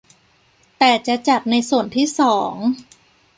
[0.77, 2.55] แต่จะจัดในส่วนที่สอง